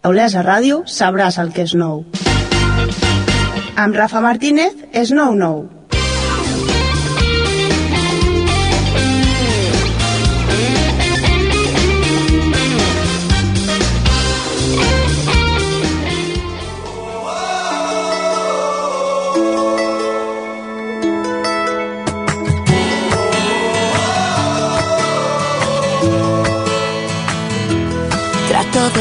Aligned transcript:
A 0.00 0.08
Olesa 0.08 0.40
Ràdio 0.40 0.78
sabràs 0.88 1.36
el 1.42 1.50
que 1.52 1.66
és 1.68 1.74
nou. 1.76 1.98
Amb 3.76 3.98
Rafa 3.98 4.22
Martínez 4.24 4.78
és 4.96 5.12
nou 5.12 5.36
nou. 5.36 5.58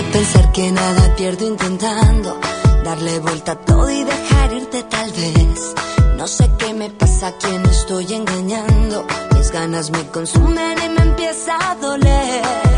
De 0.02 0.12
pensar 0.12 0.52
que 0.54 0.72
nada 0.72 1.14
pierdo 1.16 1.46
intentando 1.46 2.40
darle 2.86 3.20
vuelta 3.20 3.52
a 3.54 3.56
todo 3.56 3.90
y 3.92 4.04
dejar 4.04 4.54
irte 4.54 4.84
tal 4.84 5.12
vez. 5.12 5.74
No 6.16 6.26
sé 6.26 6.50
qué 6.58 6.74
me 6.74 6.90
pasa, 6.90 7.28
a 7.28 7.38
quién 7.38 7.66
estoy 7.66 8.14
engañando. 8.14 9.06
Mis 9.36 9.52
ganas 9.52 9.92
me 9.92 10.04
consumen 10.08 10.78
y 10.86 10.90
me 10.90 11.02
empieza 11.02 11.72
a 11.72 11.76
doler. 11.76 12.69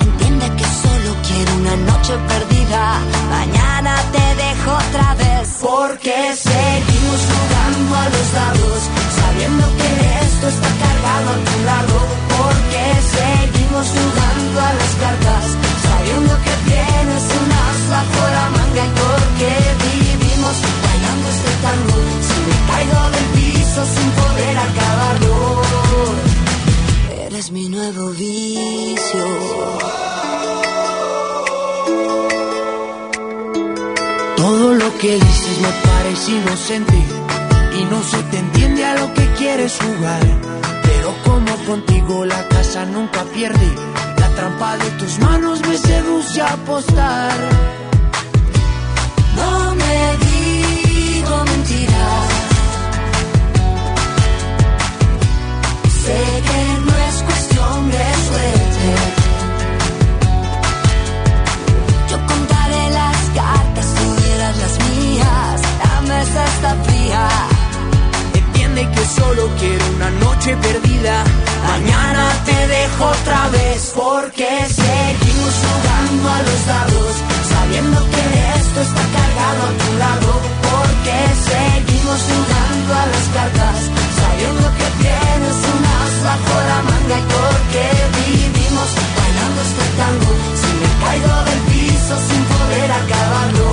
Entiende 0.00 0.46
que 0.56 0.64
solo 0.64 1.10
quiero 1.26 1.54
una 1.56 1.76
noche 1.76 2.14
perdida. 2.28 2.98
Mañana 3.28 3.94
te 4.10 4.24
dejo 4.42 4.70
otra 4.72 5.14
vez. 5.16 5.48
Porque 5.60 6.16
seguimos 6.34 7.20
jugando 7.32 7.92
a 7.94 8.08
los 8.08 8.32
dados, 8.32 8.80
sabiendo 9.20 9.64
que 9.76 9.90
esto 10.24 10.48
está 10.48 10.70
cargado 10.82 11.28
a 11.28 11.38
tu 11.44 11.56
lado. 11.70 11.96
Porque 12.40 12.82
seguimos 13.16 13.86
jugando 13.96 14.60
a 14.60 14.72
las 14.80 14.92
cartas, 15.02 15.44
sabiendo 15.86 16.32
que 16.44 16.54
tienes 16.72 17.24
un 17.36 17.48
as 17.52 17.80
bajo 17.92 18.22
la 18.36 18.46
manga. 18.56 18.82
Y 18.88 18.92
porque 19.02 19.50
vivimos 19.84 20.56
bailando 20.84 21.26
este 21.36 21.52
tango. 21.66 21.96
Si 22.28 22.36
me 22.48 22.58
caigo 22.70 23.00
del 23.14 23.26
piso 23.36 23.80
sin 23.94 24.08
poder 24.20 24.56
acabarlo. 24.56 25.61
Eres 27.42 27.50
mi 27.50 27.68
nuevo 27.68 28.10
vicio. 28.10 29.24
Todo 34.36 34.74
lo 34.74 34.98
que 34.98 35.14
dices 35.14 35.58
me 35.60 35.72
parece 35.90 36.30
inocente 36.30 36.94
y 37.80 37.84
no 37.90 38.00
se 38.04 38.22
te 38.30 38.38
entiende 38.38 38.84
a 38.84 38.94
lo 38.94 39.12
que 39.12 39.26
quieres 39.38 39.76
jugar. 39.76 40.22
Pero 40.84 41.14
como 41.24 41.56
contigo 41.66 42.24
la 42.26 42.46
casa 42.46 42.84
nunca 42.86 43.24
pierde, 43.34 43.68
la 44.18 44.28
trampa 44.36 44.76
de 44.76 44.90
tus 44.92 45.18
manos 45.18 45.60
me 45.66 45.76
seduce 45.76 46.40
a 46.42 46.52
apostar. 46.52 47.34
No 49.34 49.74
me 49.74 50.16
digo 50.30 51.44
mentiras. 51.44 52.28
Sé 56.04 56.42
que 56.46 56.80
no 56.86 56.91
solo 69.16 69.48
quiero 69.58 69.84
una 69.96 70.10
noche 70.10 70.56
perdida. 70.56 71.24
Mañana 71.68 72.24
te 72.44 72.66
dejo 72.66 73.04
otra 73.04 73.48
vez 73.50 73.92
Porque 73.94 74.48
seguimos 74.68 75.54
jugando 75.64 76.28
a 76.28 76.38
los 76.42 76.66
dados, 76.66 77.12
sabiendo 77.52 77.98
que 78.12 78.24
esto 78.58 78.80
está 78.88 79.04
cargado 79.16 79.60
a 79.68 79.72
tu 79.82 79.90
lado. 80.04 80.30
Porque 80.70 81.16
seguimos 81.50 82.20
jugando 82.30 82.90
a 83.02 83.06
las 83.12 83.26
cartas, 83.36 83.78
sabiendo 84.22 84.66
que 84.78 84.88
tienes 85.02 85.58
un 85.72 85.82
as 86.00 86.14
bajo 86.28 86.54
la 86.70 86.78
manga. 86.88 87.16
Y 87.22 87.26
porque 87.36 87.84
vivimos 88.18 88.88
bailando 89.18 89.58
este 89.68 89.84
tango, 90.00 90.30
si 90.60 90.70
me 90.80 90.90
caigo 91.02 91.34
del 91.48 91.60
piso 91.70 92.14
sin 92.28 92.42
poder 92.54 92.88
acabarlo. 93.00 93.68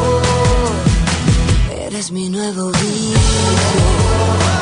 Eres 1.87 2.07
mi 2.11 2.29
nuevo 2.29 2.63
vicio. 2.71 4.58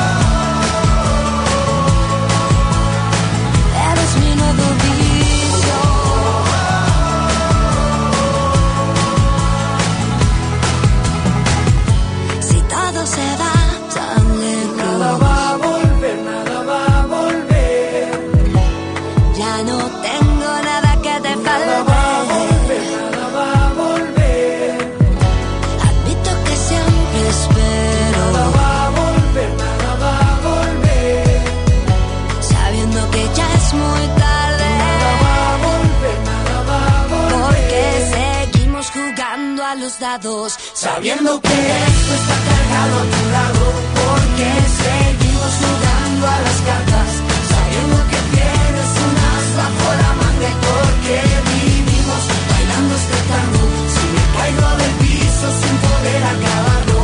Los 39.88 39.98
dados, 40.00 40.52
Sabiendo 40.74 41.40
que 41.40 41.48
esto 41.48 42.12
está 42.20 42.36
cargado 42.48 42.94
a 42.98 43.04
tu 43.14 43.22
lado, 43.36 43.64
porque 43.98 44.48
seguimos 44.84 45.52
jugando 45.62 46.26
a 46.26 46.38
las 46.46 46.58
cartas, 46.68 47.08
sabiendo 47.52 47.96
que 48.10 48.20
tienes 48.36 48.90
un 49.06 49.14
as 49.32 49.46
bajo 49.60 49.86
la 50.02 50.12
manga 50.20 50.48
y 50.54 50.56
porque 50.68 51.16
vivimos 51.48 52.22
bailando 52.50 52.92
este 53.02 53.18
tango. 53.32 53.62
Si 53.94 54.04
me 54.14 54.24
caigo 54.36 54.68
del 54.80 54.94
piso 55.02 55.46
sin 55.62 55.76
poder 55.86 56.22
acabarlo, 56.34 57.00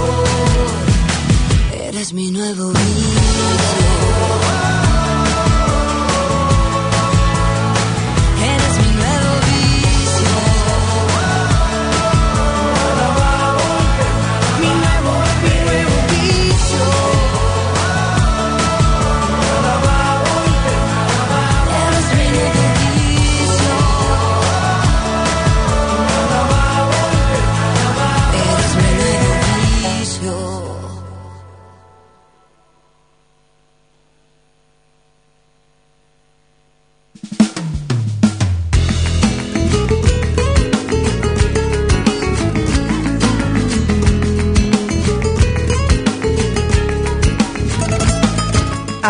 eres 1.89 2.09
mi 2.13 2.27
nuevo 2.33 2.65
vicio. 2.69 3.45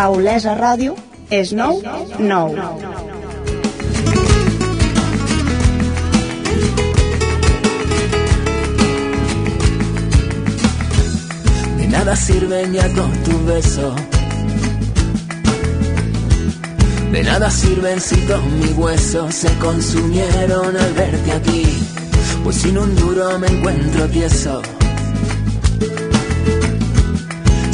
A 0.05 0.09
Olesa 0.13 0.51
Ràdio 0.53 0.93
és 1.33 1.49
nou 1.57 1.79
nou. 2.31 2.51
de 11.79 11.87
nada 11.95 12.15
sirven 12.15 12.77
ya 12.77 12.85
con 12.93 13.09
tu 13.25 13.39
beso. 13.47 13.95
De 17.11 17.23
nada 17.23 17.49
sirven 17.49 17.99
si 17.99 18.15
todos 18.27 18.45
mis 18.61 18.77
huesos 18.77 19.33
se 19.33 19.51
consumieron 19.57 20.77
al 20.77 20.93
verte 20.93 21.31
aquí, 21.31 21.65
pues 22.43 22.57
sin 22.57 22.77
un 22.77 22.95
duro 22.95 23.39
me 23.39 23.47
encuentro 23.47 24.07
tieso. 24.09 24.61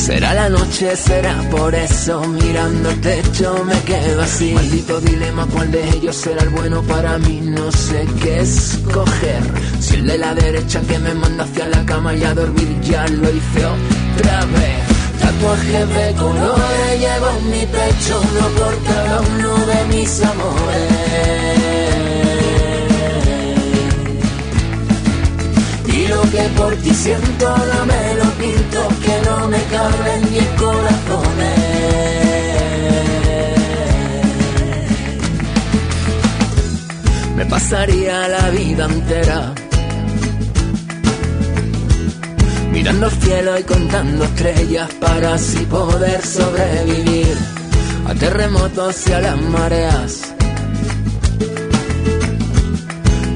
Será 0.01 0.33
la 0.33 0.49
noche, 0.49 0.95
será 0.95 1.35
por 1.51 1.75
eso. 1.75 2.21
Mirando 2.21 2.89
el 2.89 3.01
techo 3.01 3.63
me 3.63 3.79
quedo 3.81 4.21
así. 4.23 4.51
Maldito 4.51 4.99
dilema, 4.99 5.45
¿cuál 5.45 5.71
de 5.71 5.87
ellos 5.89 6.15
será 6.15 6.41
el 6.41 6.49
bueno 6.49 6.81
para 6.81 7.19
mí? 7.19 7.39
No 7.43 7.71
sé 7.71 8.07
qué 8.19 8.39
escoger. 8.39 9.43
Si 9.79 9.97
el 9.97 10.07
de 10.07 10.17
la 10.17 10.33
derecha 10.33 10.81
que 10.81 10.97
me 10.97 11.13
manda 11.13 11.43
hacia 11.43 11.67
la 11.67 11.85
cama 11.85 12.15
y 12.15 12.23
a 12.23 12.33
dormir 12.33 12.81
ya 12.81 13.07
lo 13.09 13.29
hice 13.29 13.63
otra 13.63 14.45
vez. 14.45 14.81
Tatuaje 15.21 15.85
de 15.85 16.13
colores 16.15 16.99
llevo 16.99 17.29
en 17.37 17.51
mi 17.51 17.65
pecho 17.67 18.21
Uno 18.31 18.47
por 18.57 18.83
cada 18.83 19.21
uno 19.21 19.65
de 19.67 19.85
mis 19.95 20.23
amores 20.23 21.70
lo 26.11 26.21
que 26.33 26.43
por 26.57 26.75
ti 26.83 26.93
siento 26.93 27.47
no 27.71 27.79
me 27.91 28.03
lo 28.19 28.27
pinto, 28.41 28.79
que 29.05 29.15
no 29.27 29.47
me 29.47 29.61
cabe 29.75 30.09
en 30.17 30.23
mi 30.33 30.45
corazón. 30.61 31.31
Me 37.37 37.45
pasaría 37.45 38.27
la 38.27 38.49
vida 38.49 38.85
entera 38.85 39.53
mirando 42.71 43.07
el 43.07 43.11
cielo 43.23 43.59
y 43.59 43.63
contando 43.63 44.23
estrellas 44.25 44.89
para 44.99 45.33
así 45.33 45.65
poder 45.65 46.21
sobrevivir 46.25 47.37
a 48.07 48.13
terremotos 48.15 49.07
y 49.07 49.13
a 49.13 49.19
las 49.19 49.41
mareas 49.41 50.30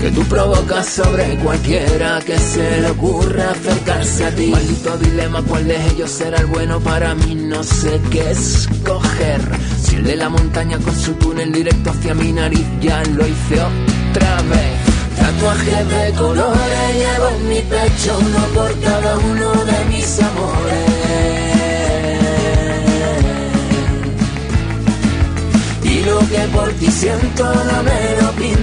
que 0.06 0.12
tú 0.12 0.24
provocas 0.26 0.86
sobre 0.86 1.36
cualquiera 1.38 2.20
que 2.24 2.38
se 2.38 2.80
le 2.80 2.92
ocurra 2.92 3.50
acercarse 3.50 4.26
a 4.26 4.36
ti. 4.36 4.48
Maldito 4.52 4.98
dilema, 5.00 5.42
¿cuál 5.42 5.68
de 5.68 5.84
ellos 5.88 6.12
será 6.12 6.38
el 6.42 6.46
bueno 6.46 6.80
para 6.80 7.16
mí? 7.16 7.34
No 7.34 7.64
sé 7.64 8.00
qué 8.12 8.30
escoger. 8.30 9.42
Si 9.82 9.96
el 9.96 10.04
de 10.04 10.16
la 10.16 10.30
montaña 10.30 10.78
con 10.78 10.96
su 10.96 11.14
túnel 11.14 11.52
directo 11.52 11.90
hacia 11.90 12.14
mi 12.14 12.32
nariz 12.32 12.66
ya 12.82 13.02
lo 13.16 13.26
hice 13.26 13.56
otra 13.56 14.36
vez. 14.44 14.78
Tatuajes 15.18 15.90
de 15.90 16.14
colores 16.20 16.88
llevo 16.94 17.30
en 17.40 17.50
mi 17.50 17.62
pecho, 17.62 18.20
uno 18.20 18.40
por 18.54 18.80
cada 18.82 19.18
uno 19.18 19.52
de 19.66 19.86
mis 19.86 20.20
amores. 20.22 21.06
lo 26.06 26.20
que 26.20 26.40
por 26.54 26.72
ti 26.74 26.88
siento 26.92 27.44
no 27.44 27.84
me 27.84 28.22
lo 28.22 28.32
pinto, 28.34 28.55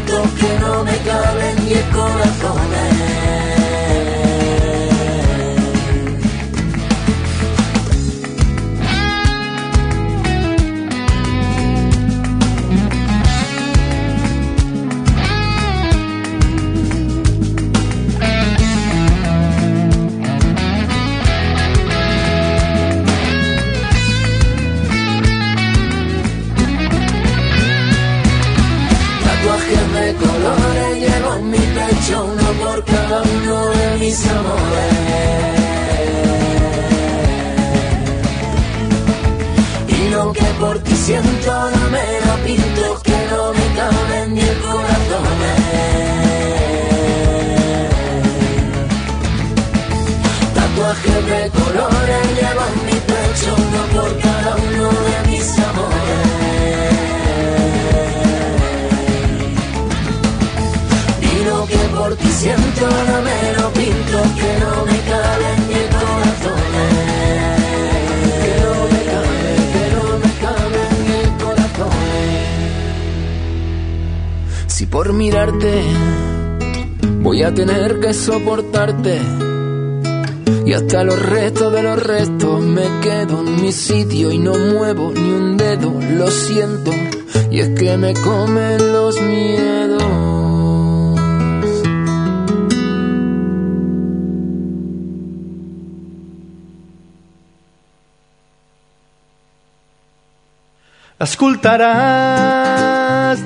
Escoltaràs, 101.23 101.79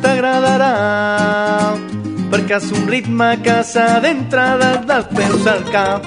t'agradarà, 0.01 0.69
perquè 2.33 2.57
és 2.57 2.69
un 2.73 2.87
ritme 2.89 3.27
que 3.45 3.57
s'adentra 3.69 4.47
des 4.63 4.79
dels 4.89 5.09
peus 5.19 5.45
al 5.53 5.61
cap. 5.75 6.01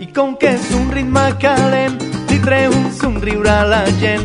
I 0.00 0.06
com 0.16 0.32
que 0.40 0.48
és 0.56 0.64
un 0.78 0.86
ritme 0.94 1.26
calent, 1.42 1.98
li 2.30 2.38
treu 2.46 2.72
un 2.72 2.88
somriure 2.96 3.52
a 3.52 3.68
la 3.68 3.84
gent. 4.00 4.24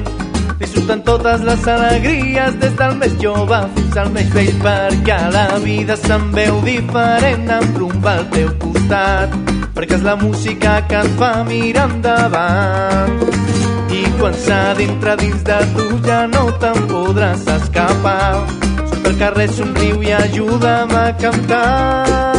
Disfruten 0.62 1.04
totes 1.04 1.44
les 1.44 1.68
alegries 1.68 2.56
des 2.63 2.74
del 2.80 2.95
més 3.01 3.13
jove 3.19 3.59
fins 3.75 3.98
al 4.00 4.09
més 4.16 4.30
vell 4.31 4.56
perquè 4.63 5.19
la 5.36 5.59
vida 5.66 6.00
se'n 6.00 6.31
veu 6.38 6.62
diferent 6.63 7.51
amb 7.57 7.75
rumba 7.81 8.12
al 8.21 8.25
teu 8.31 8.50
costat 8.63 9.30
perquè 9.75 9.95
és 9.98 10.04
la 10.07 10.16
música 10.16 10.71
que 10.88 11.00
et 11.04 11.12
fa 11.19 11.33
mirar 11.50 11.89
endavant 11.89 13.53
i 13.94 14.04
quan 14.19 14.36
s'adentra 14.45 15.16
dins 15.22 15.42
de 15.50 15.60
tu 15.75 15.88
ja 16.07 16.22
no 16.34 16.45
te'n 16.62 16.80
podràs 16.92 17.48
escapar. 17.57 18.44
Surt 18.90 19.10
al 19.12 19.18
carrer, 19.22 19.50
somriu 19.57 20.01
i 20.01 20.16
ajuda'm 20.22 20.95
a 21.04 21.07
cantar. 21.21 22.32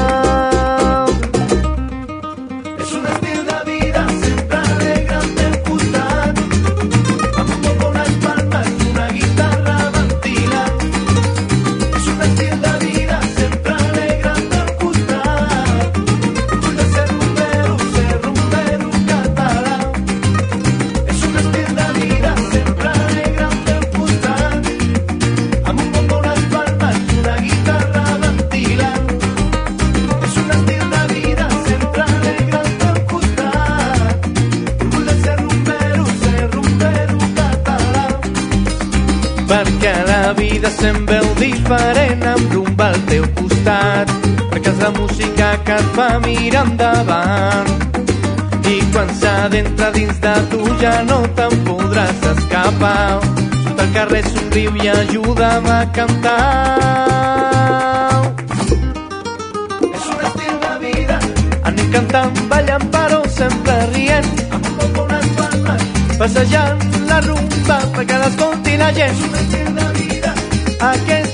Se'n 40.84 41.06
veu 41.06 41.24
diferent 41.38 42.22
amb 42.28 42.52
rumba 42.52 42.88
al 42.92 42.98
teu 43.08 43.24
costat 43.38 44.10
perquè 44.50 44.70
és 44.72 44.80
la 44.82 44.90
música 44.96 45.46
que 45.64 45.76
et 45.80 45.86
fa 45.96 46.08
mirar 46.24 46.64
endavant. 46.66 47.70
I 48.74 48.76
quan 48.92 49.08
s'adentra 49.20 49.90
dins 49.96 50.20
de 50.24 50.34
tu 50.50 50.60
ja 50.82 50.94
no 51.08 51.18
te'n 51.38 51.54
podràs 51.66 52.20
escapar. 52.32 53.20
Surt 53.62 53.80
al 53.84 53.90
carrer 53.96 54.22
somriu 54.28 54.76
i 54.82 54.90
ajuda'm 54.92 55.70
a 55.78 55.80
cantar. 55.96 56.38
És 59.94 60.06
un 60.12 60.22
estil 60.28 60.54
de 60.66 60.74
vida 60.84 61.18
anem 61.70 61.90
cantant, 61.96 62.44
ballant 62.52 62.86
però 62.98 63.20
sempre 63.40 63.80
rient. 63.96 64.30
Amb 64.50 64.70
un 64.70 64.78
poc 64.84 65.02
unes 65.06 65.26
palmes 65.40 65.90
passejant 66.20 66.86
la 67.10 67.18
rumba 67.30 67.82
perquè 67.96 68.22
l'escolti 68.22 68.80
la 68.84 68.92
gent. 69.00 69.18
És 69.18 69.28
un 69.30 69.42
estil 69.42 69.68
de 69.72 69.80
vida 69.80 69.93
against 70.92 71.33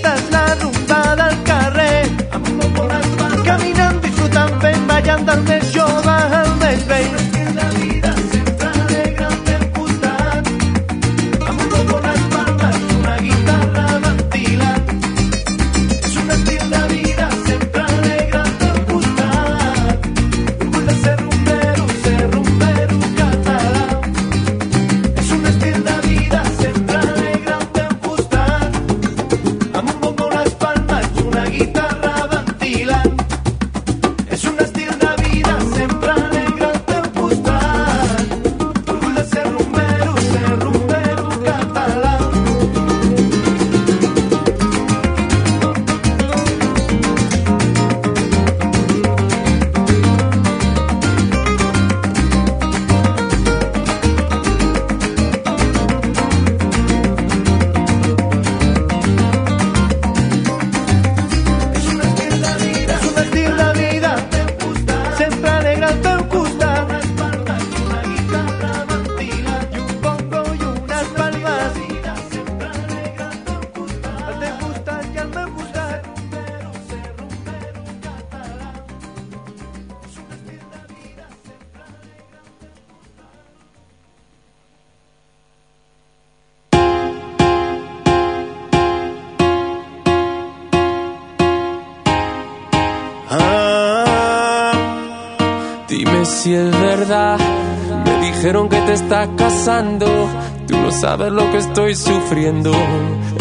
Tú 100.67 100.75
no 100.75 100.91
sabes 100.91 101.31
lo 101.31 101.51
que 101.51 101.59
estoy 101.59 101.95
sufriendo. 101.95 102.73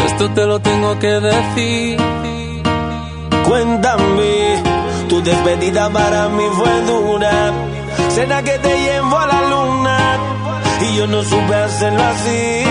Esto 0.06 0.30
te 0.32 0.46
lo 0.46 0.60
tengo 0.60 1.00
que 1.00 1.08
decir. 1.08 1.98
Cuéntame, 3.48 4.62
tu 5.08 5.22
despedida 5.22 5.90
para 5.90 6.28
mí 6.28 6.44
fue 6.58 6.82
dura. 6.82 7.54
Cena 8.10 8.44
que 8.44 8.58
te 8.60 8.78
llevo 8.82 9.18
a 9.18 9.28
la 9.28 9.42
luna 9.50 10.18
y 10.82 10.98
yo 10.98 11.08
no 11.08 11.24
supe 11.24 11.56
hacerlo 11.56 12.04
así. 12.04 12.64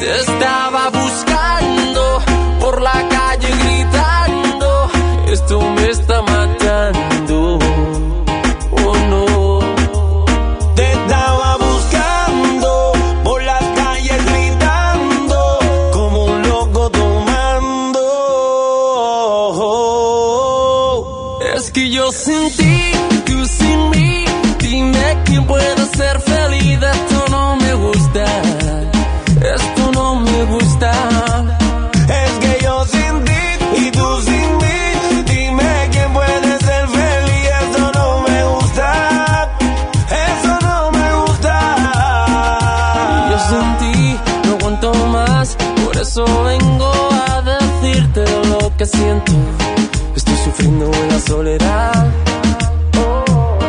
Te 0.00 0.20
estaba 0.20 0.88
buscando 0.88 2.22
por 2.60 2.80
la 2.80 3.06
calle 3.10 3.48
gritando. 3.62 4.90
Esto 5.26 5.60
me 5.60 5.77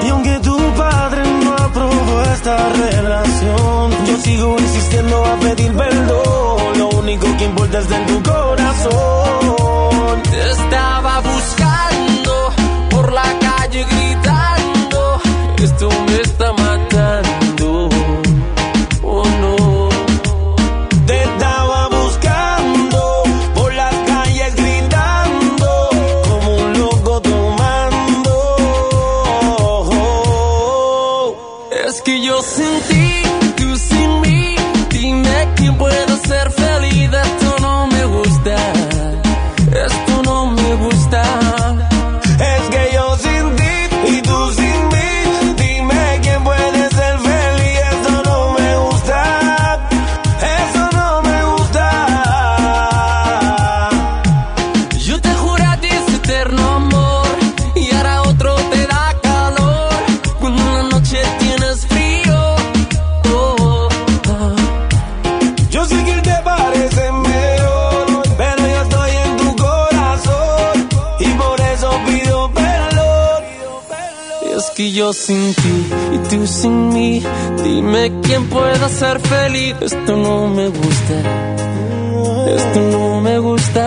Y 0.04 0.10
aunque 0.10 0.40
tu 0.40 0.58
padre 0.76 1.22
no 1.44 1.54
aprobó 1.54 2.22
esta 2.34 2.70
relación, 2.70 3.92
yo 4.08 4.18
sigo 4.24 4.56
insistiendo 4.60 5.26
a 5.26 5.40
pedir 5.40 5.72
perdón. 5.74 6.78
Lo 6.78 6.90
único 6.90 7.26
que 7.38 7.46
importa 7.46 7.80
es 7.80 7.90
de 7.90 7.98
tu 8.06 8.24
corazón. 8.24 9.59
Sin 75.30 75.54
ti 75.54 75.78
y 76.16 76.18
tú 76.30 76.48
sin 76.48 76.90
mí. 76.90 77.22
Dime 77.64 78.12
quién 78.24 78.50
pueda 78.50 78.90
ser 78.90 79.20
feliz. 79.20 79.76
Esto 79.80 80.18
no 80.18 80.48
me 80.48 80.68
gusta. 80.70 81.16
Esto 82.58 82.80
no 82.96 83.22
me 83.22 83.38
gusta. 83.38 83.84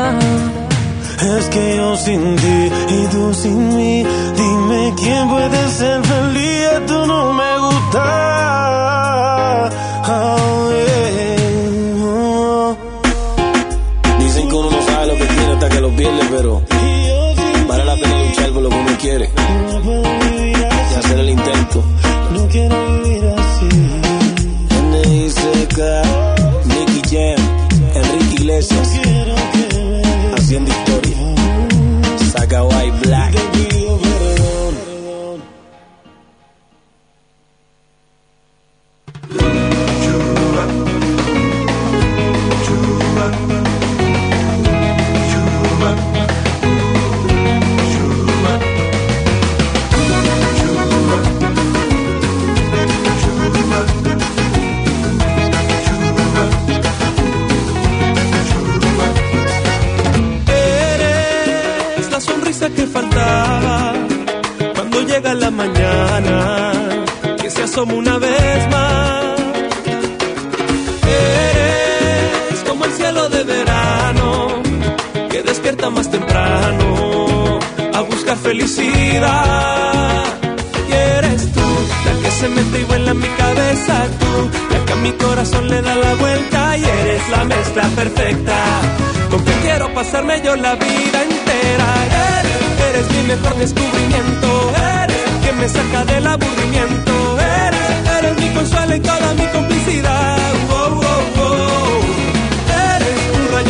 Es 1.37 1.44
que 1.54 1.76
yo 1.78 1.96
sin 1.96 2.37
ti 2.37 2.58
y 2.96 3.00
tú 3.12 3.34
sin 3.34 3.76
mí. 3.76 4.04
Dime 4.37 4.94
quién 5.02 5.28
puede 5.28 5.61
ser 5.80 5.99
feliz. 6.12 6.61
Esto 6.78 7.06
no 7.06 7.32
me 7.32 7.51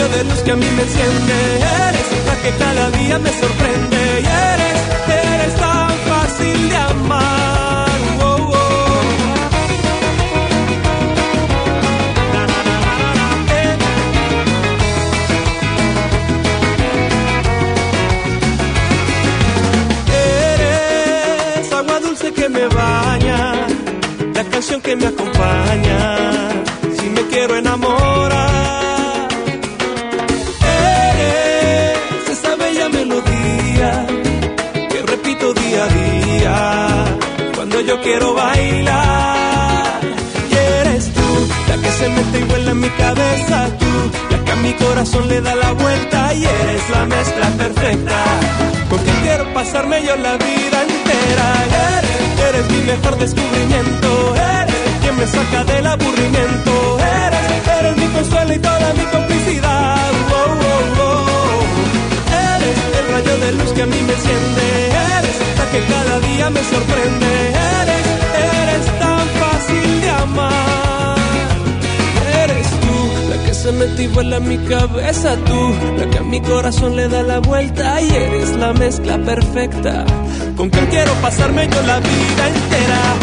de 0.09 0.25
luz 0.25 0.41
que 0.43 0.51
a 0.51 0.57
mí 0.57 0.67
me 0.77 0.83
enciende. 0.83 1.35
Eres 1.89 2.09
la 2.27 2.35
que 2.43 2.51
cada 2.59 2.91
día 2.91 3.19
me 3.19 3.31
sorprende. 3.31 4.21
Y 4.23 4.27
eres, 4.27 4.79
eres 5.09 5.55
tan 5.57 5.91
fácil 6.11 6.69
de 6.69 6.77
amar. 6.77 7.89
Eh. 13.59 13.77
Eres 21.59 21.73
agua 21.73 22.01
dulce 22.01 22.33
que 22.33 22.49
me 22.49 22.67
baña, 22.67 23.67
la 24.35 24.45
canción 24.45 24.81
que 24.81 24.97
me 24.97 25.07
acompaña, 25.07 26.17
si 26.99 27.09
me 27.11 27.23
quiero 27.29 27.57
enamorar. 27.57 28.32
Yo 37.93 38.01
quiero 38.01 38.33
bailar. 38.33 40.01
Y 40.51 40.55
eres 40.81 41.13
tú 41.13 41.29
la 41.69 41.77
que 41.77 41.91
se 41.99 42.09
mete 42.09 42.39
y 42.39 42.45
vuela 42.45 42.71
en 42.71 42.81
mi 42.81 42.89
cabeza, 42.89 43.57
tú 43.81 43.93
la 44.31 44.45
que 44.45 44.53
a 44.53 44.57
mi 44.57 44.73
corazón 44.85 45.29
le 45.29 45.41
da 45.43 45.55
la 45.55 45.73
vuelta 45.73 46.33
y 46.35 46.45
eres 46.45 46.85
la 46.91 47.05
mezcla 47.05 47.47
perfecta. 47.63 48.19
Con 48.89 48.99
quien 49.05 49.17
quiero 49.25 49.45
pasarme 49.53 49.97
yo 50.07 50.17
la 50.17 50.37
vida 50.37 50.79
entera. 50.89 51.47
Eres, 51.97 52.17
eres 52.49 52.65
mi 52.71 52.81
mejor 52.93 53.15
descubrimiento. 53.19 54.09
Eres 54.61 54.81
quien 55.03 55.17
me 55.19 55.27
saca 55.27 55.65
del 55.65 55.87
aburrimiento. 55.87 56.73
Eres, 57.27 57.47
eres 57.79 57.97
mi 57.97 58.07
consuelo 58.17 58.55
y 58.55 58.59
toda 58.59 58.89
mi 58.95 59.05
complicidad. 59.17 60.13
Eres 62.57 62.77
el 62.99 63.05
rayo 63.13 63.35
de 63.45 63.53
luz 63.53 63.73
que 63.73 63.83
a 63.83 63.87
mí 63.87 64.01
me 64.09 64.13
enciende. 64.19 64.67
Eres 65.19 65.37
la 65.59 65.65
que 65.73 65.81
cada 65.93 66.21
día 66.21 66.51
me 66.51 66.63
sorprende. 66.65 67.62
Se 73.62 74.02
y 74.02 74.07
vuela 74.09 74.40
mi 74.40 74.59
cabeza, 74.59 75.37
tú 75.37 75.75
la 75.97 76.11
que 76.11 76.19
a 76.19 76.23
mi 76.23 76.40
corazón 76.40 76.97
le 76.97 77.07
da 77.09 77.23
la 77.23 77.38
vuelta 77.38 78.02
y 78.02 78.11
eres 78.11 78.57
la 78.57 78.73
mezcla 78.73 79.16
perfecta 79.19 80.04
con 80.57 80.68
quien 80.68 80.87
quiero 80.87 81.12
pasarme 81.22 81.68
yo 81.68 81.83
la 81.83 82.01
vida 82.01 82.48
entera. 82.48 83.22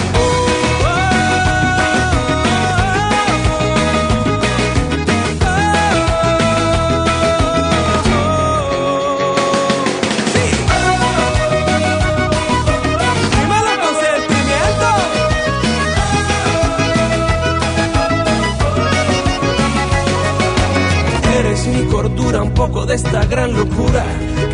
De 22.69 22.93
esta 22.93 23.25
gran 23.25 23.51
locura. 23.53 24.05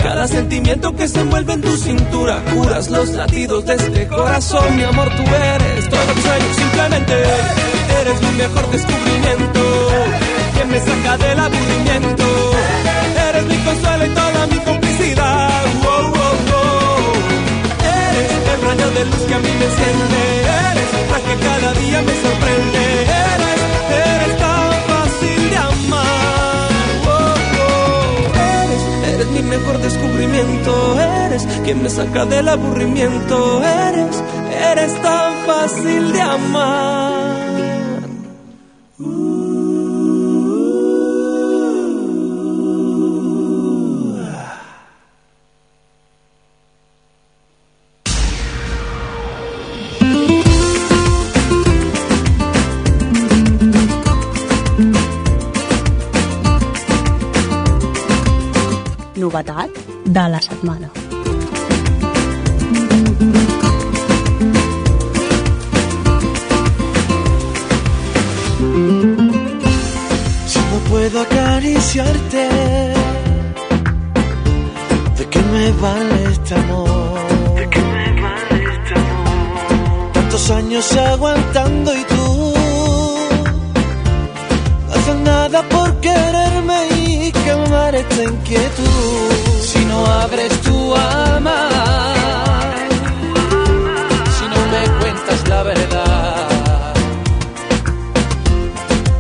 Cada 0.02 0.26
sentimiento 0.28 0.96
que 0.96 1.06
se 1.08 1.20
envuelve 1.20 1.54
en 1.54 1.62
tu 1.62 1.76
cintura. 1.76 2.42
Curas 2.54 2.90
los 2.90 3.10
latidos 3.10 3.66
de 3.66 3.76
este 3.76 4.08
corazón, 4.08 4.78
mi 4.78 4.84
amor, 4.84 5.10
tú 5.18 5.24
eres 5.24 5.90
todo 5.90 6.16
mi 6.16 6.22
sueño. 6.22 6.54
Simplemente 6.56 7.14
eres 8.02 8.22
mi 8.22 8.32
mejor 8.38 8.72
descubrimiento. 8.72 9.62
Quien 10.54 10.70
me 10.72 10.80
saca 10.80 11.18
del 11.18 11.40
aburrimiento. 11.40 12.26
Eres 13.30 13.46
mi 13.48 13.58
consuelo 13.58 14.06
y 14.06 14.10
toda 14.10 14.48
mi 14.48 14.60
complicidad. 14.60 15.66
Wow, 15.84 16.04
wow, 16.16 16.36
wow. 16.50 17.14
Eres 18.16 18.32
el 18.54 18.62
rayo 18.66 18.90
de 18.92 19.06
luz 19.06 19.24
que 19.28 19.34
a 19.34 19.40
mí 19.40 19.50
me 19.60 19.66
enciende. 19.66 20.22
Eres 20.72 20.90
la 21.12 21.20
que 21.26 21.36
cada 21.44 21.74
día 21.74 22.02
me 22.02 22.14
sorprende. 22.22 22.45
Mi 29.36 29.42
mejor 29.42 29.78
descubrimiento. 29.80 31.00
Eres 31.00 31.46
quien 31.64 31.84
me 31.84 31.90
saca 31.90 32.26
del 32.26 32.48
aburrimiento. 32.48 33.64
Eres, 33.64 34.24
eres 34.72 35.02
tan 35.02 35.34
fácil 35.46 36.14
de 36.14 36.22
amar. 36.22 37.45
De 60.66 60.72
setmana. 60.72 60.90
Si 70.48 70.60
no 70.60 70.78
puedo 70.90 71.22
acariciarte, 71.22 72.50
¿de 75.18 75.30
qué 75.30 75.40
me 75.54 75.72
vale 75.74 76.24
este 76.32 76.56
amor? 76.56 77.20
Tantos 80.14 80.52
años 80.52 80.98
aguantando 80.98 81.96
y 81.96 82.04
tú 82.04 82.25
nada 85.14 85.62
por 85.70 86.00
quererme 86.02 86.88
y 86.96 87.32
quemar 87.32 87.96
esta 87.96 88.24
inquietud. 88.24 89.32
Si 89.62 89.86
no 89.86 90.06
abres 90.06 90.52
tu 90.62 90.96
alma, 90.96 91.70
si 94.38 94.46
no 94.54 94.60
me 94.74 95.00
cuentas 95.00 95.48
la 95.48 95.64
verdad 95.64 96.46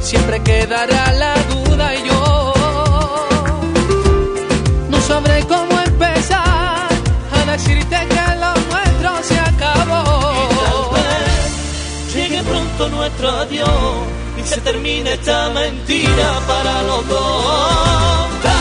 siempre 0.05 0.39
quedará 0.43 1.11
la 1.13 1.33
duda 1.51 1.95
y 1.95 2.07
yo 2.07 2.53
no 4.89 5.01
sabré 5.01 5.43
cómo 5.47 5.73
empezar 5.81 6.87
a 7.37 7.51
decirte 7.51 7.97
que 8.13 8.25
lo 8.43 8.51
nuestro 8.71 9.09
se 9.23 9.39
acabó. 9.39 10.91
Llegue 12.13 12.41
pronto 12.43 12.89
nuestro 12.89 13.29
adiós 13.29 13.95
y 14.11 14.14
se 14.45 14.61
termine 14.61 15.13
esta 15.13 15.49
mentira 15.49 16.39
para 16.47 16.83
los 16.83 17.07
dos. 17.07 18.54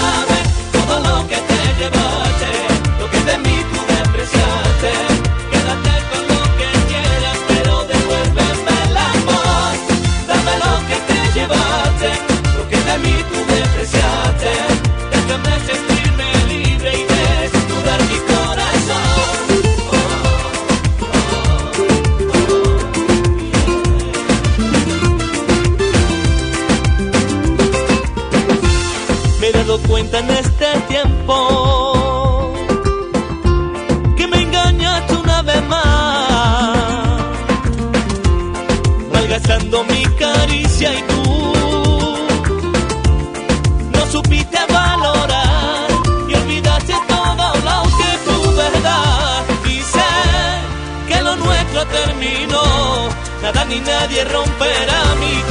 Ni 53.74 53.80
nadie 53.80 54.22
romperá 54.24 55.02
mi 55.20 55.43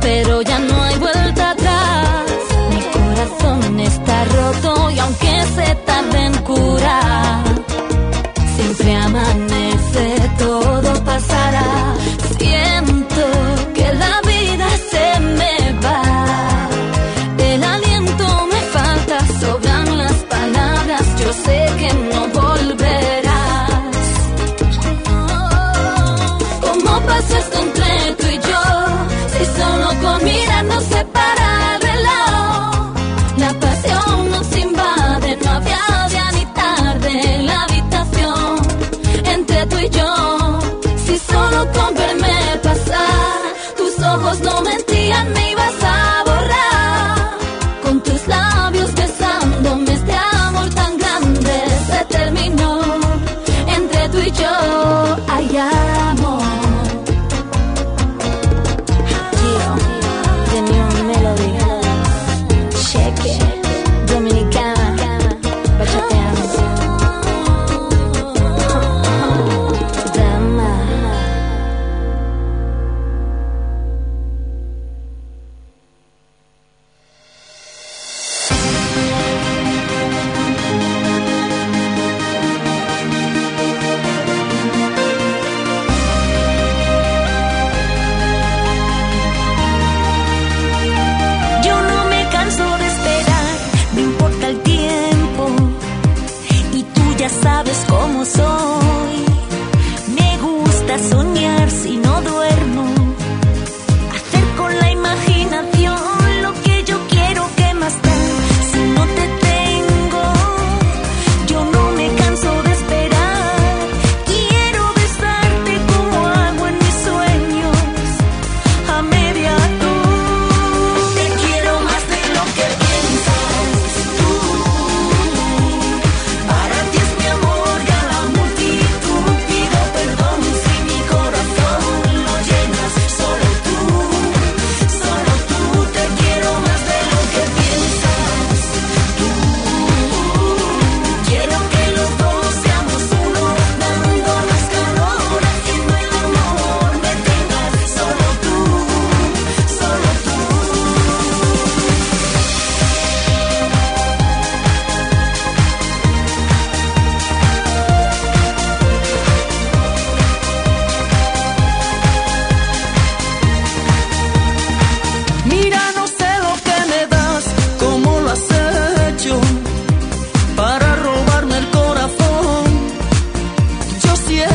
pero 0.00 0.42
ya 0.42 0.58
no 0.58 0.85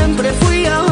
siempre 0.02 0.34
fui 0.34 0.66
aventurero, 0.66 0.91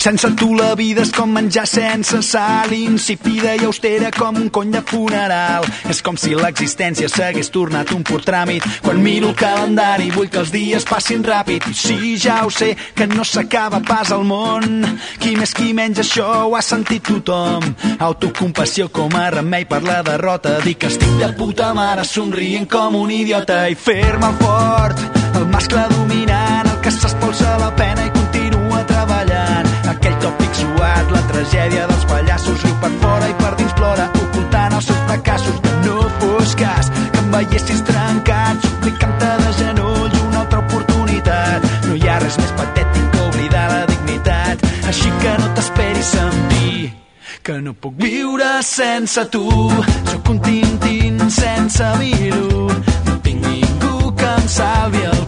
Sense 0.00 0.30
tu 0.32 0.54
la 0.56 0.70
vida 0.78 1.02
és 1.04 1.10
com 1.12 1.28
menjar 1.28 1.66
sense 1.68 2.22
sal, 2.24 2.70
insípida 2.72 3.52
i 3.60 3.66
austera 3.66 4.08
com 4.14 4.38
un 4.40 4.46
cony 4.48 4.70
de 4.72 4.80
funeral. 4.88 5.66
És 5.92 6.00
com 6.00 6.16
si 6.16 6.32
l'existència 6.32 7.10
s'hagués 7.12 7.52
tornat 7.52 7.92
un 7.92 8.00
pur 8.08 8.22
tràmit. 8.24 8.64
Quan 8.80 9.02
miro 9.04 9.28
el 9.28 9.36
calendari 9.36 10.08
vull 10.14 10.32
que 10.32 10.40
els 10.40 10.54
dies 10.56 10.88
passin 10.88 11.20
ràpid. 11.20 11.68
I 11.68 11.76
sí, 11.76 12.16
ja 12.16 12.38
ho 12.46 12.48
sé, 12.48 12.72
que 12.96 13.10
no 13.12 13.28
s'acaba 13.28 13.82
pas 13.84 14.08
al 14.16 14.24
món. 14.24 14.80
Qui 15.20 15.36
més 15.36 15.52
qui 15.52 15.74
menys 15.76 16.00
això 16.00 16.32
ho 16.46 16.56
ha 16.56 16.64
sentit 16.64 17.04
tothom. 17.04 17.68
Autocompassió 18.00 18.88
com 18.88 19.12
a 19.20 19.28
remei 19.36 19.68
per 19.68 19.84
la 19.84 20.00
derrota. 20.00 20.62
Dir 20.64 20.78
que 20.80 20.88
estic 20.88 21.18
de 21.20 21.34
puta 21.36 21.74
mare 21.76 22.08
somrient 22.08 22.72
com 22.72 22.96
un 23.04 23.18
idiota 23.20 23.66
i 23.68 23.76
fer-me 23.76 24.38
fort. 24.40 25.19
Tragèdia 31.40 31.86
dels 31.88 32.04
pallassos, 32.04 32.62
riu 32.62 32.74
per 32.82 32.90
fora 33.00 33.28
i 33.30 33.34
per 33.38 33.54
dins 33.56 33.72
plora, 33.78 34.08
ocultant 34.20 34.74
els 34.76 34.88
seus 34.90 34.98
fracassos. 35.06 35.60
No 35.86 35.96
fos 36.20 36.52
cas 36.60 36.90
que 36.92 37.22
em 37.22 37.30
veiessis 37.32 37.80
trencat, 37.88 38.66
suplicant-te 38.66 39.30
de 39.40 39.52
genoll 39.60 40.18
una 40.26 40.42
altra 40.42 40.60
oportunitat. 40.60 41.64
No 41.86 41.96
hi 41.96 42.08
ha 42.08 42.18
res 42.20 42.36
més 42.42 42.52
patètic 42.60 43.06
que 43.14 43.22
oblidar 43.30 43.66
la 43.72 43.80
dignitat, 43.88 44.66
així 44.92 45.14
que 45.22 45.36
no 45.40 45.48
t'esperis 45.56 46.12
sentir 46.18 46.92
que 47.46 47.56
no 47.64 47.72
puc 47.72 47.96
viure 47.96 48.50
sense 48.66 49.24
tu. 49.32 49.46
Sóc 50.12 50.28
un 50.34 50.42
tintín 50.44 51.24
sense 51.32 51.88
vir-ho. 52.02 52.68
No 53.08 53.16
tinc 53.24 53.46
ningú 53.46 54.12
que 54.12 54.28
em 54.36 54.48
salvi 54.60 55.08
el 55.08 55.19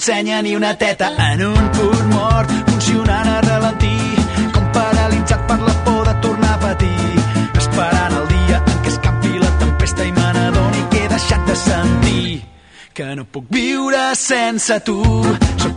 ensenya 0.00 0.40
ni 0.40 0.56
una 0.56 0.78
teta 0.78 1.12
en 1.30 1.44
un 1.44 1.70
punt 1.72 2.06
mort, 2.08 2.50
funcionant 2.70 3.28
a 3.28 3.40
ralentí, 3.44 3.98
com 4.54 4.64
paralitzat 4.72 5.42
per 5.44 5.58
la 5.60 5.74
por 5.84 6.06
de 6.08 6.14
tornar 6.24 6.54
a 6.54 6.60
patir, 6.62 7.10
esperant 7.60 8.16
el 8.22 8.24
dia 8.30 8.62
en 8.62 8.78
què 8.80 8.94
escampi 8.94 9.34
la 9.42 9.50
tempesta 9.60 10.06
i 10.08 10.14
me 10.16 10.30
n'adoni 10.38 10.86
que 10.88 11.02
he 11.04 11.10
deixat 11.12 11.44
de 11.44 11.56
sentir 11.66 12.24
que 12.96 13.10
no 13.18 13.26
puc 13.28 13.52
viure 13.52 14.00
sense 14.16 14.80
tu. 14.88 14.96
Sóc 15.60 15.69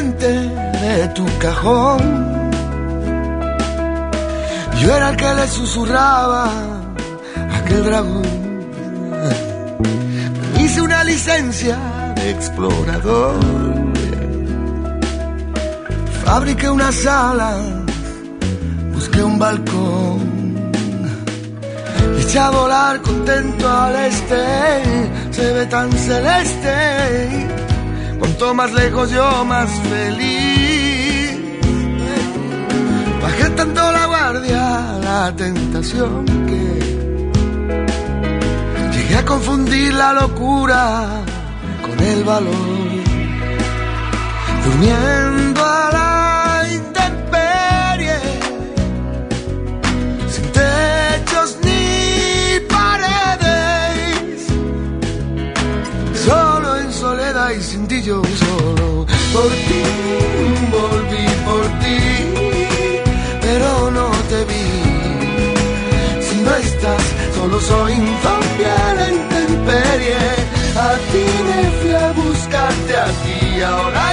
de 0.00 1.08
tu 1.14 1.26
cajón. 1.38 2.00
Yo 4.80 4.96
era 4.96 5.10
el 5.10 5.16
que 5.16 5.34
le 5.34 5.46
susurraba 5.48 6.44
a 6.46 7.56
aquel 7.58 7.84
dragón. 7.84 8.22
Hice 10.58 10.80
una 10.80 11.04
licencia 11.04 11.76
de 12.16 12.30
explorador. 12.30 13.34
Fabriqué 16.24 16.70
una 16.70 16.90
sala, 16.90 17.54
busqué 18.94 19.22
un 19.22 19.38
balcón. 19.38 20.72
Eché 22.18 22.38
a 22.38 22.50
volar 22.50 23.02
contento 23.02 23.70
al 23.70 23.94
este, 24.06 24.44
se 25.32 25.52
ve 25.52 25.66
tan 25.66 25.92
celeste. 25.92 27.61
Más 28.50 28.72
lejos 28.74 29.10
yo 29.10 29.44
más 29.46 29.70
feliz. 29.88 31.38
Bajé 33.22 33.48
tanto 33.50 33.80
la 33.92 34.06
guardia, 34.06 34.98
la 35.00 35.32
tentación 35.34 36.26
que 36.26 36.62
llegué 38.94 39.16
a 39.16 39.24
confundir 39.24 39.94
la 39.94 40.12
locura 40.12 41.06
con 41.82 41.98
el 42.00 42.24
valor. 42.24 42.52
Durmiendo 44.64 45.21
yo 58.04 58.20
solo. 58.42 59.06
Por 59.32 59.50
ti 59.66 59.82
volví 60.70 61.26
por 61.46 61.64
ti, 61.80 61.98
pero 63.40 63.90
no 63.90 64.10
te 64.28 64.44
vi. 64.50 64.66
Si 66.26 66.36
no 66.42 66.54
estás 66.56 67.02
soy 67.60 67.92
un 67.92 68.16
zombie 68.22 68.66
a 68.66 68.94
la 68.94 69.08
intemperie. 69.10 70.16
A 70.74 70.92
ti 71.10 71.24
me 71.48 71.70
fui 71.78 71.94
a 71.94 72.12
buscarte 72.12 72.96
a 72.96 73.06
ti, 73.22 73.62
ahora 73.62 74.12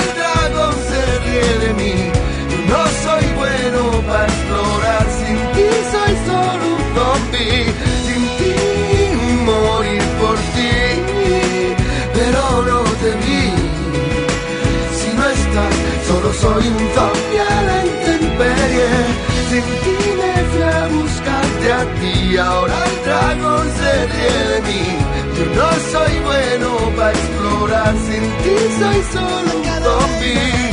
de 24.20 24.61
mí. 24.67 24.84
Yo 25.38 25.45
no 25.57 25.70
soy 25.91 26.13
bueno 26.30 26.70
para 26.97 27.11
explorar, 27.11 27.93
sin 28.05 28.24
ti 28.41 28.55
soy 28.80 28.99
solo 29.13 29.49
un 29.57 29.65
zombie. 29.84 30.70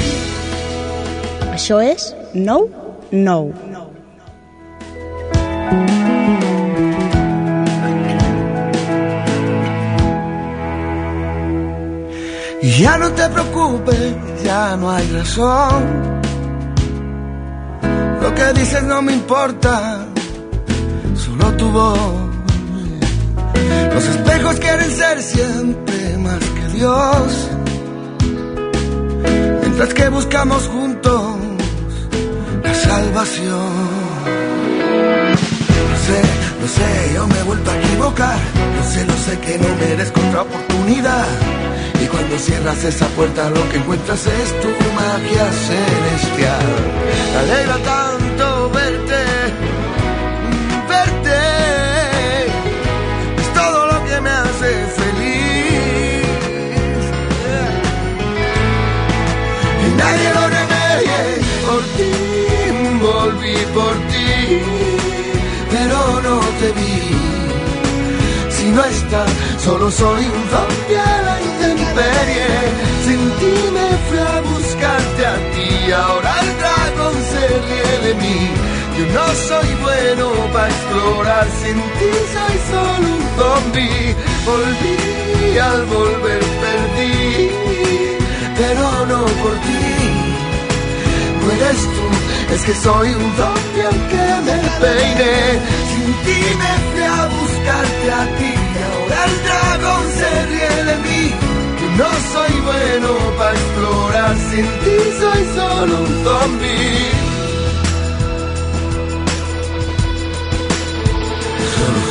Això 1.55 1.81
és 1.81 2.15
Nou 2.35 2.69
Nou. 3.11 3.53
Ya 12.79 12.99
no 12.99 13.11
te 13.13 13.29
preocupes, 13.29 14.15
ya 14.45 14.77
no 14.77 14.91
hay 14.91 15.07
razón. 15.13 16.21
Lo 18.21 18.35
que 18.35 18.53
dices 18.55 18.83
no 18.83 19.01
me 19.03 19.13
importa, 19.13 20.05
solo 21.15 21.53
tu 21.57 21.71
voz. 21.71 22.26
Los 23.97 24.05
espejos 24.09 24.61
quieren 24.61 24.91
ser 24.91 25.23
siempre 25.23 26.19
más 26.19 26.39
que 26.39 26.77
Dios. 26.77 27.49
Mientras 29.63 29.95
que 29.95 30.09
buscamos 30.11 30.69
juntos 30.69 31.37
la 32.63 32.75
salvación. 32.75 33.73
Lo 35.91 35.97
sé, 36.07 36.21
lo 36.61 36.69
sé, 36.69 37.15
yo 37.15 37.27
me 37.27 37.39
he 37.39 37.43
vuelto 37.45 37.71
a 37.71 37.79
equivocar. 37.79 38.39
Lo 38.77 38.85
sé, 38.93 39.07
lo 39.07 39.17
sé 39.17 39.39
que 39.41 39.59
no 39.61 39.69
merezco 39.81 40.21
otra 40.29 40.43
oportunidad. 40.43 41.27
Y 41.99 42.07
cuando 42.07 42.39
cierras 42.39 42.85
esa 42.85 43.07
puerta 43.17 43.49
lo 43.49 43.67
que 43.71 43.79
encuentras 43.79 44.27
es 44.27 44.61
tu 44.61 44.69
magia 44.95 45.47
celestial. 45.69 46.67
Me 47.33 47.39
alegra 47.39 47.77
tanto 47.79 48.66
por 63.75 63.95
ti, 64.11 64.61
pero 65.71 65.99
no 66.23 66.41
te 66.61 66.69
vi. 66.79 67.47
Si 68.57 68.67
no 68.71 68.85
estás, 68.85 69.31
solo 69.65 69.91
soy 69.91 70.25
un 70.25 70.45
zombie 70.53 70.99
a 70.99 71.23
la 71.27 71.37
intemperie. 71.49 72.49
Sin 73.05 73.21
ti 73.39 73.55
me 73.77 73.89
fui 74.07 74.19
a 74.19 74.41
buscarte 74.41 75.27
a 75.27 75.37
ti, 75.53 75.93
ahora 75.93 76.31
el 76.41 76.51
dragón 76.61 77.17
se 77.31 77.43
ríe 77.67 77.95
de 78.07 78.15
mí. 78.23 78.41
Yo 78.97 79.05
no 79.17 79.27
soy 79.49 79.71
bueno 79.83 80.31
para 80.53 80.69
explorar, 80.69 81.47
sin 81.63 81.77
ti 81.99 82.13
soy 82.35 82.57
solo 82.71 83.07
un 83.17 83.25
zombie. 83.39 84.15
Volví 84.47 85.59
al 85.59 85.85
volver 85.87 86.43
perdí, 86.63 87.51
pero 88.59 89.07
no 89.07 89.21
por 89.43 89.55
ti. 89.67 89.87
No 91.41 91.53
eres 91.53 91.81
tú, 91.95 92.07
es 92.55 92.63
que 92.65 92.75
soy 92.75 93.09
un 93.09 93.37
zombie 93.37 93.83
aunque 93.91 94.25
me 94.47 94.57
peine. 94.81 95.33
Sin 95.91 96.09
ti 96.25 96.41
me 96.61 96.73
fui 96.93 97.03
a 97.03 97.27
buscarte 97.37 98.07
a 98.13 98.23
ti, 98.39 98.53
ahora 98.87 99.19
el 99.29 99.35
dragón 99.47 100.05
se 100.19 100.29
ríe 100.51 100.77
de 100.85 100.97
mí. 101.07 101.23
No 101.99 102.09
soy 102.33 102.55
bueno 102.61 103.09
para 103.39 103.53
explorar, 103.53 104.35
sin 104.51 104.67
ti 104.83 104.97
soy 105.21 105.43
solo 105.57 105.95
un 106.01 106.13
zombie. 106.25 107.11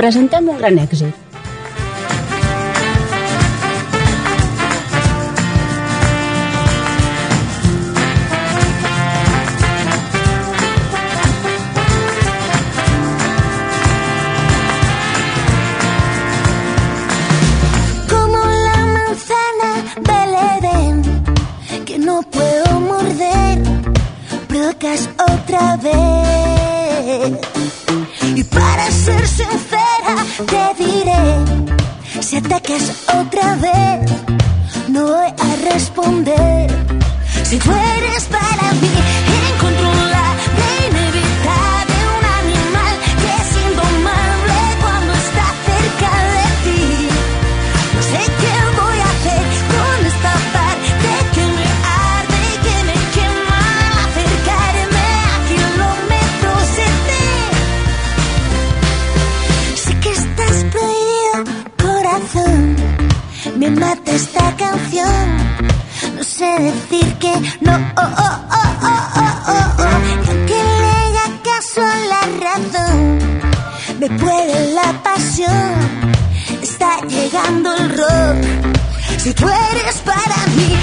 presentem 0.00 0.48
un 0.48 0.56
gran. 0.56 0.76
Como 18.08 18.40
la 18.68 18.80
manzana 18.96 19.70
del 20.08 20.32
Edén 20.56 20.96
que 21.84 21.98
no 21.98 22.22
puedo 22.22 22.80
morder, 22.80 23.58
provocas 24.48 25.10
otra 25.30 25.76
vez. 25.76 27.38
Y 28.36 28.44
para 28.44 28.90
ser 28.90 29.26
sincera, 29.26 29.89
te 30.46 30.84
diré: 30.84 31.22
si 32.20 32.36
atacas 32.36 33.06
otra 33.14 33.54
vez, 33.56 34.10
no 34.88 35.04
voy 35.04 35.28
a 35.28 35.72
responder. 35.72 36.70
Si 37.44 37.58
tú 37.58 37.70
para 38.28 38.72
mí, 38.74 38.88
No 64.60 66.22
sé 66.22 66.44
decir 66.58 67.14
que 67.14 67.32
no. 67.62 67.72
Oh, 67.96 68.02
oh, 68.02 68.38
oh, 68.50 68.76
oh, 68.82 69.08
oh, 69.16 69.32
oh, 69.48 69.74
oh. 69.78 70.26
Y 70.26 70.28
aunque 70.28 70.54
le 70.54 70.90
haga 71.00 71.26
caso 71.42 71.80
a 71.80 71.96
la 72.12 72.20
razón, 72.44 73.18
me 73.98 74.10
puede 74.10 74.74
la 74.74 74.92
pasión. 75.02 76.12
Está 76.62 77.00
llegando 77.08 77.74
el 77.74 77.88
rock. 77.88 78.36
Si 79.18 79.32
tú 79.32 79.48
eres 79.48 79.96
para 80.04 80.46
mí 80.54 80.76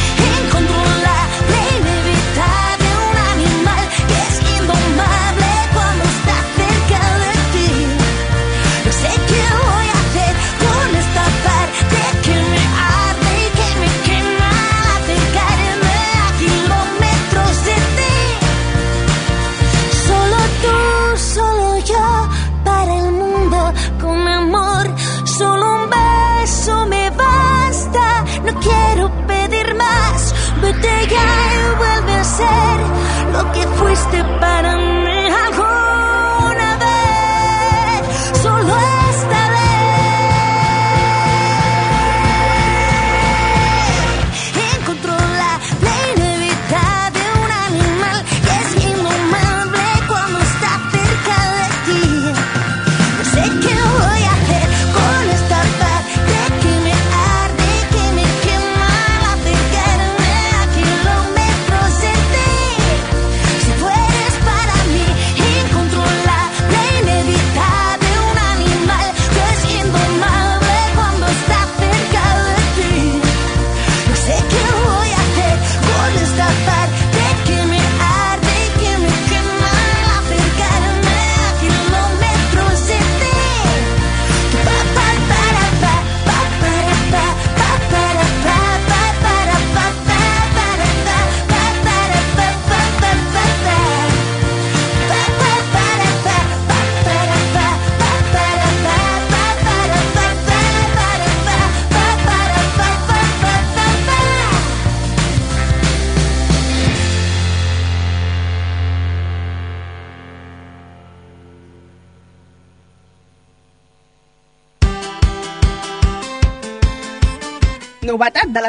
lo 33.33 33.51
que 33.51 33.67
fuiste 33.77 34.23
para 34.39 34.77
mí. 34.77 34.96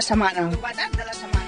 Setmana. 0.09 0.41
Novetat 0.41 0.93
de 0.97 1.05
la 1.05 1.13
setmana. 1.13 1.45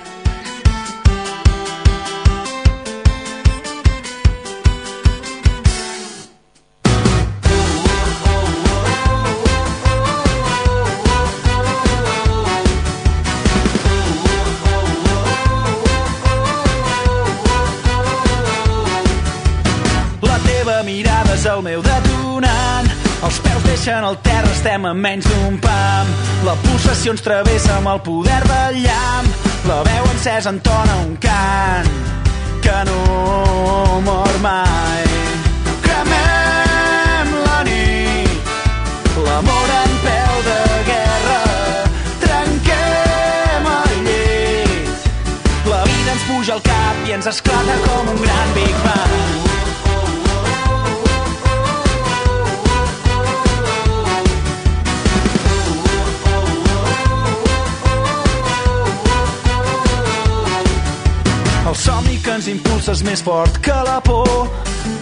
La 20.29 20.39
teva 20.45 20.83
mirada 20.85 21.39
és 21.39 21.47
el 21.47 21.63
meu 21.65 21.81
detonant. 21.87 22.93
Els 23.25 23.41
peus 23.47 23.65
deixen 23.71 24.05
el 24.05 24.17
terra, 24.19 24.30
estem 24.61 24.85
a 24.85 24.93
menys 24.93 25.25
d'un 25.25 25.57
pam. 25.57 26.09
La 26.45 26.53
pulsació 26.61 27.15
ens 27.15 27.23
travessa 27.25 27.79
amb 27.79 27.89
el 27.95 28.01
poder 28.05 28.41
del 28.45 28.83
llamp. 28.85 29.29
La 29.65 29.79
veu 29.87 30.09
encesa 30.13 30.53
entona 30.53 30.99
un 31.07 31.15
cant 31.23 31.89
que 32.61 32.77
no 32.91 34.01
mor 34.05 34.37
mai. 34.45 35.07
Cremem 35.87 37.33
la 37.47 37.63
nit, 37.71 38.53
l'amor 39.25 39.73
en 39.79 39.97
peu 40.05 40.45
de 40.51 40.61
guerra. 40.91 41.41
El 46.11 46.21
puja 46.27 46.53
al 46.59 46.63
cap 46.67 47.09
i 47.09 47.17
ens 47.17 47.27
esclata 47.33 47.81
com 47.87 48.13
un 48.13 48.23
gran 48.27 48.55
Big 48.59 48.85
Bang. 48.85 49.60
Somni 61.81 62.19
que 62.21 62.35
ens 62.37 62.47
impulsa 62.51 62.93
és 62.93 63.01
més 63.07 63.23
fort 63.25 63.57
que 63.65 63.75
la 63.87 64.01
por. 64.05 64.49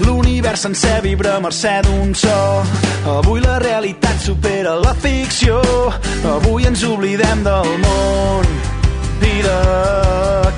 L'univers 0.06 0.62
sencer 0.66 1.00
vibra 1.02 1.34
a 1.36 1.42
mercè 1.42 1.80
d'un 1.86 2.14
so. 2.14 2.34
Avui 3.18 3.42
la 3.42 3.58
realitat 3.62 4.20
supera 4.22 4.76
la 4.78 4.94
ficció. 4.94 5.58
Avui 6.36 6.68
ens 6.70 6.84
oblidem 6.86 7.42
del 7.46 7.72
món 7.82 8.46
i 9.26 9.34
de 9.46 9.58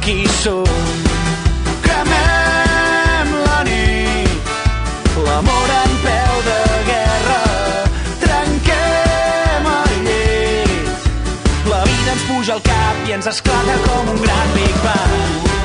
qui 0.04 0.18
som. 0.42 0.66
Cremem 1.86 3.32
la 3.46 3.60
nit, 3.70 4.52
l'amor 5.24 5.76
en 5.78 5.96
de 6.48 6.60
guerra. 6.90 7.40
El 8.40 8.58
la 11.70 11.84
vida 11.84 12.12
ens 12.12 12.28
puja 12.28 12.52
al 12.58 12.62
cap 12.66 13.08
i 13.08 13.16
ens 13.16 13.26
esclata 13.30 13.80
com 13.86 14.12
un 14.16 14.22
gran 14.26 14.54
Big 14.58 14.84
Bang. 14.84 15.59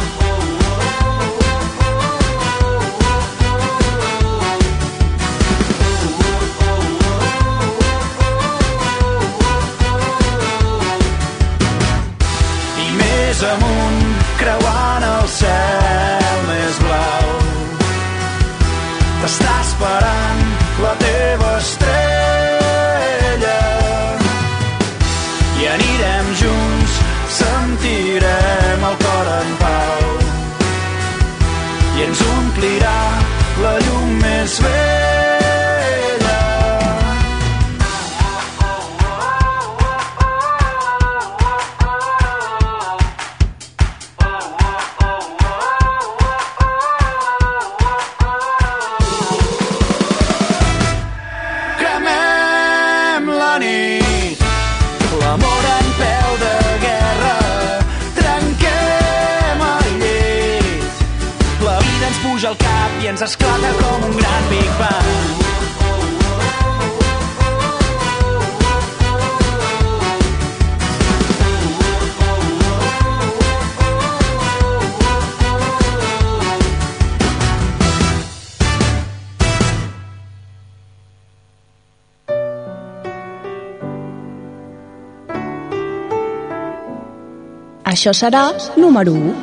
Això 88.06 88.14
serà 88.14 88.54
número 88.78 89.14
1. 89.14 89.34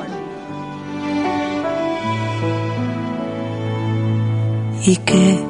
¿Y 4.86 4.96
qué 4.98 5.44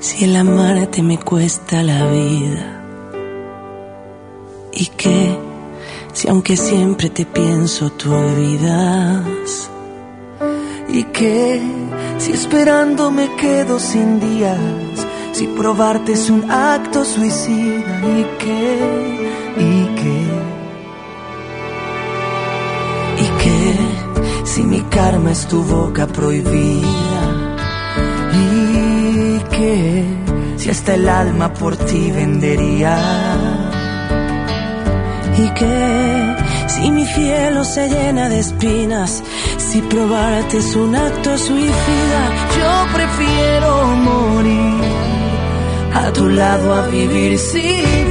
si 0.00 0.24
el 0.24 0.34
amarte 0.34 1.02
me 1.02 1.18
cuesta 1.18 1.82
la 1.82 2.06
vida? 2.06 2.64
¿Y 4.72 4.86
qué 4.96 5.38
si 6.14 6.28
aunque 6.28 6.56
siempre 6.56 7.10
te 7.10 7.26
pienso 7.26 7.90
tú 7.90 8.14
olvidas? 8.14 9.68
¿Y 10.88 11.04
qué 11.04 11.60
si 12.16 12.32
esperando 12.32 13.10
me 13.10 13.28
quedo 13.36 13.78
sin 13.78 14.20
días? 14.20 15.06
Si 15.32 15.48
probarte 15.48 16.12
es 16.14 16.30
un 16.30 16.50
acto 16.50 17.04
suicida. 17.04 18.00
¿Y 18.16 18.26
qué? 18.38 18.88
¿Y 19.58 19.87
si 24.58 24.64
mi 24.64 24.80
karma 24.90 25.30
es 25.30 25.46
tu 25.46 25.62
boca 25.62 26.04
prohibida? 26.08 27.22
¿Y 28.42 29.38
qué 29.54 30.04
si 30.56 30.70
hasta 30.70 30.94
el 30.94 31.08
alma 31.08 31.46
por 31.54 31.76
ti 31.76 32.10
vendería? 32.10 32.94
¿Y 35.42 35.46
qué 35.58 36.36
si 36.66 36.90
mi 36.90 37.06
cielo 37.06 37.62
se 37.62 37.88
llena 37.88 38.28
de 38.28 38.40
espinas? 38.40 39.22
Si 39.58 39.80
probarte 39.82 40.58
es 40.58 40.74
un 40.74 40.96
acto 40.96 41.38
suicida, 41.38 42.20
yo 42.58 42.72
prefiero 42.96 43.70
morir 44.10 44.82
a 45.94 46.12
tu 46.12 46.28
lado 46.28 46.74
a 46.74 46.88
vivir 46.88 47.38
sin 47.38 48.07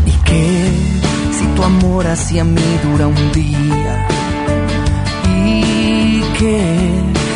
¿Y 0.06 0.12
qué 0.24 0.70
si 1.36 1.46
tu 1.54 1.62
amor 1.64 2.06
hacia 2.06 2.44
mí 2.44 2.68
dura 2.84 3.06
un 3.08 3.32
día? 3.32 4.06
¿Y 5.44 6.22
qué 6.38 6.62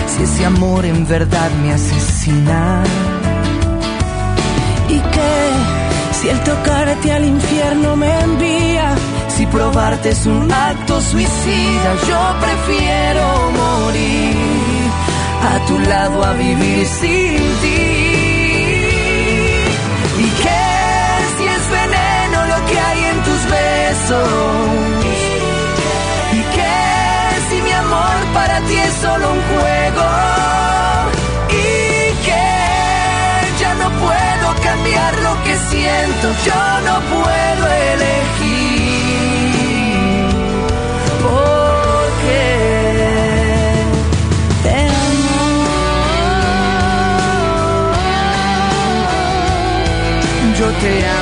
si 0.07 0.23
ese 0.23 0.47
amor 0.47 0.85
en 0.85 1.07
verdad 1.07 1.51
me 1.63 1.73
asesina? 1.73 2.85
¿Y 4.89 4.99
qué 5.15 5.35
si 6.21 6.29
el 6.29 6.41
tocarte 6.45 7.13
al 7.13 7.25
infierno 7.25 7.97
me 7.97 8.21
envía? 8.21 8.95
Si 9.29 9.47
probarte 9.47 10.11
es 10.11 10.27
un 10.27 10.53
acto 10.53 11.01
suicida, 11.01 11.91
yo 12.09 12.23
prefiero 12.45 13.25
morir 13.61 14.70
a 15.43 15.67
tu 15.67 15.79
lado 15.79 16.25
a 16.25 16.33
vivir 16.35 16.87
sin 16.87 17.39
ti. 17.63 17.83
Y 20.25 20.29
que 20.43 20.63
si 21.37 21.45
es 21.57 21.65
veneno 21.79 22.39
lo 22.53 22.67
que 22.67 22.79
hay 22.79 23.05
en 23.13 23.19
tus 23.23 23.41
besos. 23.57 24.29
Y 26.39 26.43
que 26.57 26.77
si 27.49 27.63
mi 27.63 27.73
amor 27.73 28.17
para 28.35 28.61
ti 28.61 28.77
es 28.77 28.95
solo 28.95 29.33
un 29.33 29.43
juego. 29.51 30.07
Y 31.49 32.25
que 32.27 32.49
ya 33.61 33.75
no 33.75 33.89
puedo 34.05 34.47
cambiar 34.63 35.13
lo 35.27 35.45
que 35.45 35.55
siento, 35.71 36.27
yo 36.47 36.63
no 36.89 37.01
puedo 37.15 37.65
elegir. 37.93 38.30
Yo 50.83 50.89
te 50.89 51.20